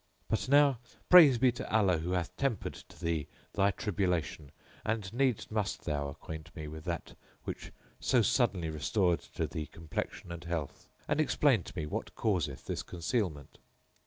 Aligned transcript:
But 0.27 0.49
now 0.49 0.79
praise 1.09 1.37
be 1.37 1.51
to 1.51 1.71
Allah 1.71 1.99
who 1.99 2.13
hath 2.13 2.35
tempered 2.35 2.73
to 2.73 2.99
thee 2.99 3.27
thy 3.53 3.69
tribulation, 3.69 4.51
and 4.83 5.13
needs 5.13 5.51
must 5.51 5.83
thou 5.85 6.07
acquaint 6.07 6.49
me 6.55 6.67
with 6.67 6.85
that 6.85 7.13
which 7.43 7.71
so 7.99 8.23
suddenly 8.23 8.71
restored 8.71 9.19
to 9.35 9.45
thee 9.45 9.67
complexion 9.67 10.31
and 10.31 10.43
health, 10.43 10.87
and 11.07 11.21
explain 11.21 11.61
to 11.65 11.73
me 11.75 11.85
what 11.85 12.15
causeth 12.15 12.65
this 12.65 12.81
concealment." 12.81 13.59